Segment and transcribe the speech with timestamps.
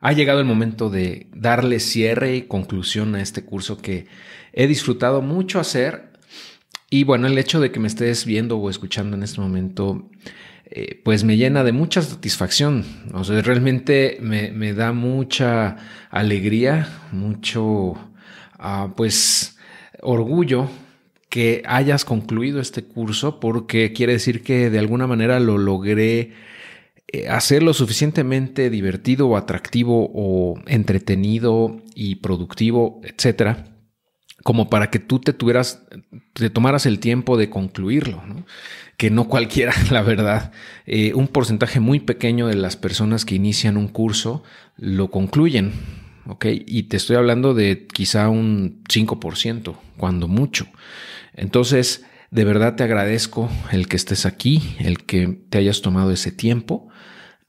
[0.00, 4.06] Ha llegado el momento de darle cierre y conclusión a este curso que
[4.52, 6.10] he disfrutado mucho hacer.
[6.88, 10.08] Y bueno, el hecho de que me estés viendo o escuchando en este momento,
[10.70, 12.84] eh, pues me llena de mucha satisfacción.
[13.12, 15.76] O sea, realmente me, da mucha
[16.10, 17.94] alegría, mucho,
[18.58, 19.58] ah, pues,
[20.00, 20.70] orgullo
[21.28, 26.32] que hayas concluido este curso porque quiere decir que de alguna manera lo logré
[27.12, 33.66] eh, hacer lo suficientemente divertido o atractivo o entretenido y productivo, etcétera,
[34.44, 35.82] como para que tú te tuvieras,
[36.34, 38.22] te tomaras el tiempo de concluirlo,
[38.96, 40.52] que no cualquiera, la verdad.
[40.86, 44.44] Eh, un porcentaje muy pequeño de las personas que inician un curso
[44.76, 45.72] lo concluyen,
[46.26, 46.46] ¿ok?
[46.66, 50.66] Y te estoy hablando de quizá un 5%, cuando mucho.
[51.34, 56.32] Entonces, de verdad te agradezco el que estés aquí, el que te hayas tomado ese
[56.32, 56.88] tiempo.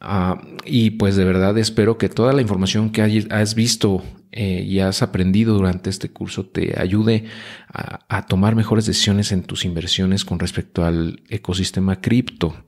[0.00, 4.02] Ah, y pues de verdad espero que toda la información que has visto
[4.32, 7.24] eh, y has aprendido durante este curso te ayude
[7.68, 12.64] a, tomar mejores decisiones en tus inversiones con respecto al ecosistema cripto.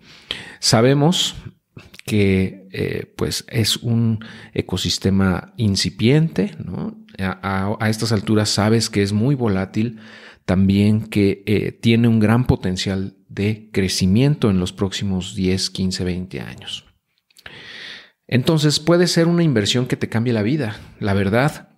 [0.58, 1.36] Sabemos
[2.04, 4.22] que eh, pues es un
[4.52, 6.98] ecosistema incipiente, ¿no?
[7.18, 10.00] a, estas alturas sabes que es muy volátil,
[10.44, 16.40] también que eh, tiene un gran potencial de crecimiento en los próximos 10, 15, 20
[16.40, 16.84] años.
[18.26, 21.76] Entonces puede ser una inversión que te cambie la vida, la verdad,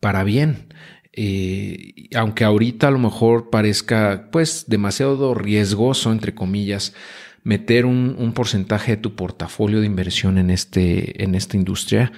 [0.00, 0.74] para bien.
[1.12, 6.94] Eh, aunque ahorita a lo mejor parezca pues demasiado riesgoso, entre comillas,
[7.42, 12.12] meter un, porcentaje de tu portafolio de inversión en, este, en esta industria,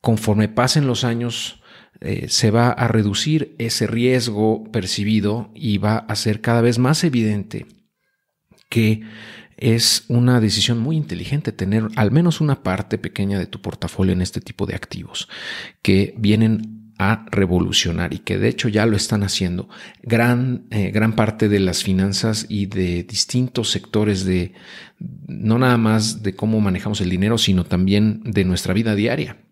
[0.00, 1.62] conforme pasen los años,
[2.00, 7.04] eh, se va a reducir ese riesgo percibido y va a ser cada vez más
[7.04, 7.66] evidente
[8.68, 9.02] que
[9.56, 14.20] es una decisión muy inteligente tener al menos una parte pequeña de tu portafolio en
[14.20, 15.28] este tipo de activos
[15.80, 19.68] que vienen a revolucionar y que de hecho ya lo están haciendo.
[20.02, 24.52] Gran, eh, gran parte de las finanzas y de distintos sectores de
[25.26, 29.43] no nada más de cómo manejamos el dinero, sino también de nuestra vida diaria.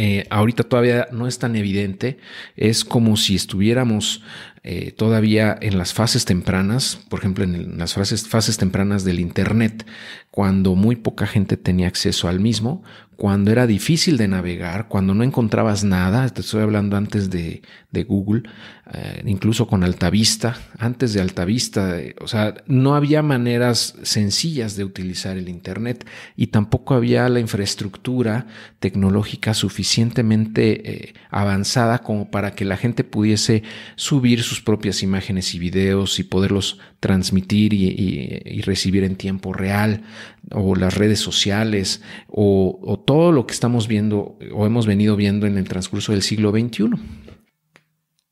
[0.00, 2.18] Eh, ahorita todavía no es tan evidente,
[2.56, 4.22] es como si estuviéramos
[4.62, 9.86] eh, todavía en las fases tempranas, por ejemplo, en las fases, fases tempranas del Internet,
[10.30, 12.82] cuando muy poca gente tenía acceso al mismo,
[13.16, 17.62] cuando era difícil de navegar, cuando no encontrabas nada, te estoy hablando antes de,
[18.06, 18.44] Google,
[18.92, 24.84] eh, incluso con Altavista, antes de Altavista, eh, o sea, no había maneras sencillas de
[24.84, 28.46] utilizar el Internet y tampoco había la infraestructura
[28.78, 33.64] tecnológica suficientemente avanzada como para que la gente pudiese
[33.96, 40.02] subir sus propias imágenes y videos y poderlos transmitir y, recibir en tiempo real,
[40.50, 45.46] o las redes sociales, o, o todo lo que estamos viendo o hemos venido viendo
[45.46, 46.90] en el transcurso del siglo XXI.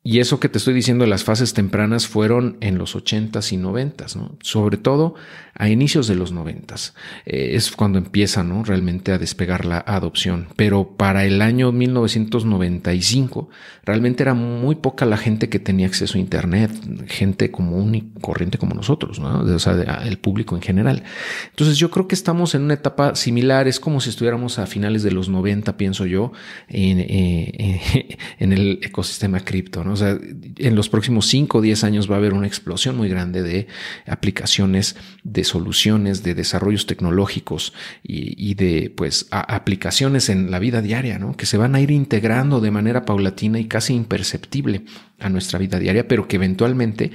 [0.07, 4.15] Y eso que te estoy diciendo las fases tempranas fueron en los 80s y 90s,
[4.15, 4.37] ¿no?
[4.41, 5.17] sobre todo
[5.53, 6.93] a inicios de los 90s.
[7.25, 8.63] Eh, es cuando empieza ¿no?
[8.63, 10.47] realmente a despegar la adopción.
[10.55, 13.49] Pero para el año 1995
[13.83, 16.71] realmente era muy poca la gente que tenía acceso a Internet,
[17.09, 19.41] gente común y corriente como nosotros, ¿no?
[19.41, 21.03] o sea, el público en general.
[21.51, 25.03] Entonces yo creo que estamos en una etapa similar, es como si estuviéramos a finales
[25.03, 26.31] de los 90, pienso yo,
[26.69, 27.81] eh,
[28.39, 29.83] en el ecosistema cripto.
[29.83, 29.96] ¿no?
[29.97, 30.19] O sea,
[30.59, 33.67] en los próximos 5 o 10 años va a haber una explosión muy grande de
[34.07, 41.37] aplicaciones, de soluciones, de desarrollos tecnológicos y, de pues aplicaciones en la vida diaria, ¿no?
[41.37, 44.85] Que se van a ir integrando de manera paulatina y casi imperceptible
[45.19, 47.13] a nuestra vida diaria, pero que eventualmente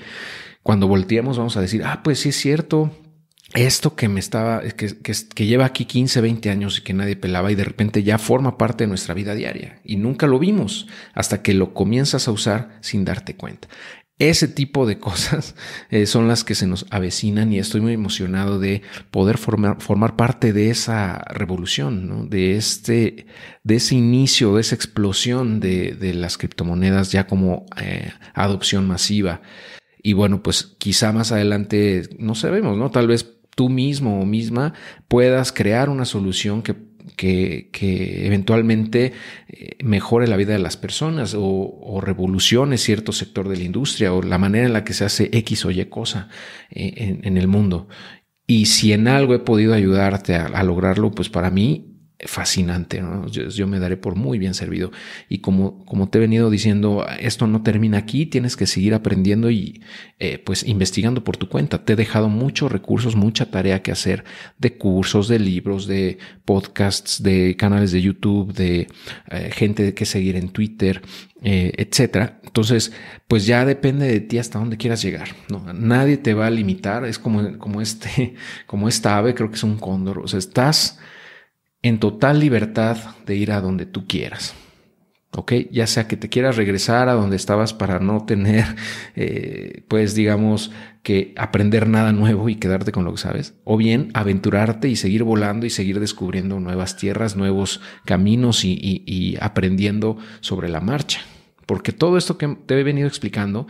[0.63, 2.91] cuando volteemos vamos a decir, ah, pues sí es cierto,
[3.53, 7.51] esto que me estaba, que, que, lleva aquí 15, 20 años y que nadie pelaba
[7.51, 11.41] y de repente ya forma parte de nuestra vida diaria y nunca lo vimos hasta
[11.41, 13.67] que lo comienzas a usar sin darte cuenta.
[14.19, 15.55] Ese tipo de cosas
[15.89, 20.15] eh, son las que se nos avecinan y estoy muy emocionado de poder formar, formar
[20.15, 23.25] parte de esa revolución, de, este,
[23.63, 29.41] de ese inicio, de esa explosión de, de las criptomonedas ya como eh, adopción masiva.
[30.03, 32.89] Y bueno, pues quizá más adelante, no sabemos, ¿no?
[32.89, 34.73] Tal vez tú mismo o misma
[35.07, 36.75] puedas crear una solución que,
[37.15, 39.13] que, eventualmente
[39.47, 44.21] eh, mejore la vida de las personas o, revolucione cierto sector de la industria o
[44.21, 46.29] la manera en la que se hace X o Y cosa
[46.69, 47.87] eh, en, el mundo.
[48.47, 51.90] Y si en algo he podido ayudarte a, lograrlo, pues para mí
[52.25, 53.01] fascinante.
[53.31, 54.91] Yo, me daré por muy bien servido.
[55.29, 59.49] Y como, como te he venido diciendo, esto no termina aquí, tienes que seguir aprendiendo
[59.49, 59.81] y
[60.19, 61.83] eh, pues investigando por tu cuenta.
[61.83, 64.23] Te he dejado muchos recursos, mucha tarea que hacer
[64.57, 68.87] de cursos, de libros, de podcasts, de canales de YouTube, de
[69.29, 71.01] eh, gente que seguir en Twitter,
[71.43, 72.39] eh, etcétera.
[72.43, 72.91] Entonces,
[73.27, 75.29] pues ya depende de ti hasta dónde quieras llegar.
[75.49, 75.73] ¿no?
[75.73, 77.05] Nadie te va a limitar.
[77.05, 78.35] Es como, como este,
[78.67, 80.19] como esta ave, creo que es un cóndor.
[80.19, 80.99] O sea, estás
[81.81, 84.55] en total libertad de ir a donde tú quieras.
[85.33, 85.53] ¿Ok?
[85.71, 88.65] Ya sea que te quieras regresar a donde estabas para no tener,
[89.15, 90.71] eh, pues digamos,
[91.03, 95.23] que aprender nada nuevo y quedarte con lo que sabes, o bien aventurarte y seguir
[95.23, 101.21] volando y seguir descubriendo nuevas tierras, nuevos caminos y, y aprendiendo sobre la marcha.
[101.65, 103.67] Porque todo esto que te he venido explicando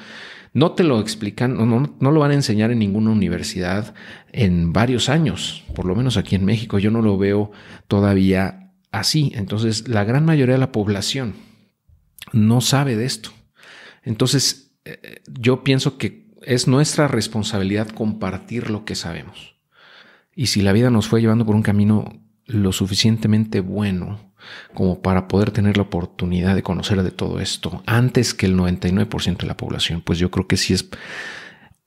[0.54, 3.94] no te lo explican, no, no, lo van a enseñar en ninguna universidad
[4.34, 6.78] en varios años, por lo menos aquí en México.
[6.78, 7.52] Yo no lo veo
[7.88, 9.32] todavía así.
[9.36, 11.36] Entonces, la gran mayoría de la población
[12.34, 13.32] no sabe de esto.
[14.04, 19.56] Entonces, eh, yo pienso que es nuestra responsabilidad compartir lo que sabemos.
[20.36, 22.22] Y si la vida nos fue llevando por un camino
[22.54, 24.32] lo suficientemente bueno
[24.74, 29.38] como para poder tener la oportunidad de conocer de todo esto antes que el 99%
[29.38, 30.90] de la población, pues yo creo que sí es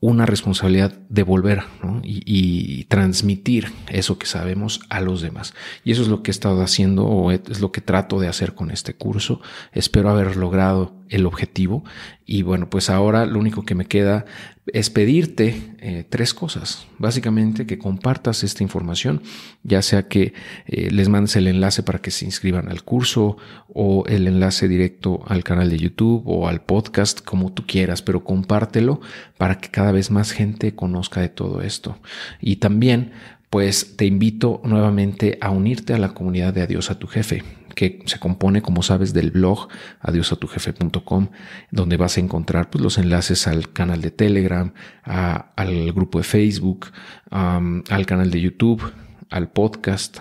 [0.00, 1.62] una responsabilidad devolver
[2.02, 5.54] y, y, transmitir eso que sabemos a los demás.
[5.82, 8.54] Y eso es lo que he estado haciendo o es lo que trato de hacer
[8.54, 9.40] con este curso.
[9.72, 11.84] Espero haber logrado el objetivo.
[12.26, 14.24] Y bueno, pues ahora lo único que me queda
[14.72, 16.86] es pedirte eh, tres cosas.
[16.98, 19.22] Básicamente que compartas esta información,
[19.62, 20.32] ya sea que
[20.66, 23.36] eh, les mandes el enlace para que se inscriban al curso
[23.68, 28.24] o el enlace directo al canal de YouTube o al podcast, como tú quieras, pero
[28.24, 29.00] compártelo
[29.36, 31.98] para que cada vez más gente conozca de todo esto.
[32.40, 33.12] Y también
[33.50, 38.02] pues te invito nuevamente a unirte a la comunidad de Adiós a tu jefe, que
[38.06, 39.68] se compone, como sabes, del blog
[40.00, 41.28] adiosatujefe.com,
[41.70, 44.72] donde vas a encontrar pues, los enlaces al canal de Telegram,
[45.02, 46.86] al grupo de Facebook,
[47.30, 48.82] al canal de YouTube,
[49.30, 50.20] al podcast.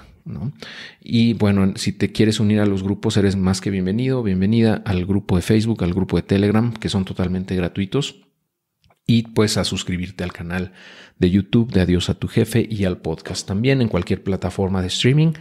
[1.01, 5.05] Y bueno, si te quieres unir a los grupos, eres más que bienvenido, bienvenida al
[5.05, 8.23] grupo de Facebook, al grupo de Telegram, que son totalmente gratuitos
[9.05, 10.71] y pues a suscribirte al canal
[11.19, 14.87] de YouTube de Adiós a tu jefe y al podcast también en cualquier plataforma de
[14.87, 15.33] streaming.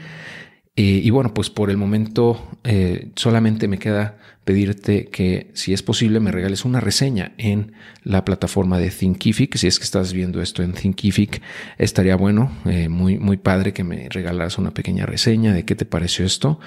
[0.75, 5.83] Eh, y bueno, pues por el momento eh, solamente me queda pedirte que si es
[5.83, 7.73] posible me regales una reseña en
[8.03, 9.57] la plataforma de Thinkific.
[9.57, 11.41] Si es que estás viendo esto en Thinkific,
[11.79, 15.85] estaría bueno, eh, muy, muy padre que me regalaras una pequeña reseña de qué te
[15.85, 16.61] pareció esto.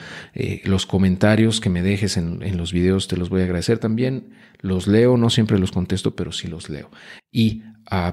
[0.64, 4.30] los comentarios que me dejes en, en los videos te los voy a agradecer también.
[4.60, 6.90] Los leo, no siempre los contesto, pero sí los leo.
[7.32, 7.62] Y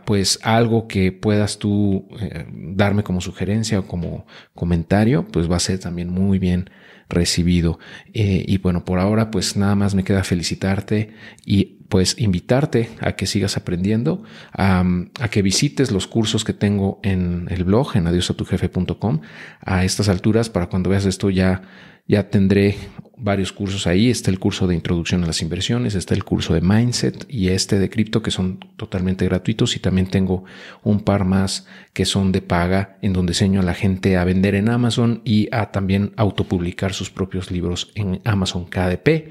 [0.05, 5.61] pues algo que puedas tú eh, darme como sugerencia o como comentario, pues va a
[5.61, 6.70] ser también muy bien
[7.08, 7.78] recibido.
[8.12, 11.14] Eh, y bueno, por ahora pues nada más me queda felicitarte
[11.44, 14.22] y pues invitarte a que sigas aprendiendo,
[14.54, 14.82] a,
[15.30, 19.20] que visites los cursos que tengo en el blog, en adiosatujefe.com.
[19.60, 21.60] A estas alturas, para cuando veas esto ya
[22.08, 22.78] ya tendré
[23.18, 24.08] varios cursos ahí.
[24.08, 27.78] Está el curso de introducción a las inversiones, está el curso de mindset y este
[27.78, 30.44] de cripto que son totalmente gratuitos y también tengo
[30.82, 34.54] un par más que son de paga en donde enseño a la gente a vender
[34.54, 39.30] en Amazon y a también autopublicar sus propios libros en Amazon KDP.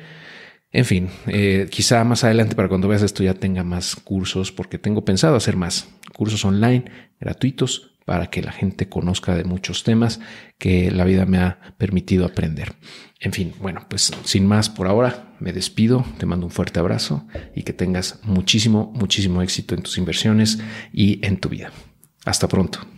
[0.73, 4.77] En fin, eh, quizá más adelante para cuando veas esto ya tenga más cursos porque
[4.77, 6.85] tengo pensado hacer más cursos online
[7.19, 10.19] gratuitos para que la gente conozca de muchos temas
[10.57, 12.73] que la vida me ha permitido aprender.
[13.19, 17.28] En fin, bueno, pues sin más por ahora, me despido, te mando un fuerte abrazo
[17.56, 20.59] y que tengas muchísimo, muchísimo éxito en tus inversiones
[20.92, 21.71] y en tu vida.
[22.25, 22.91] Hasta pronto.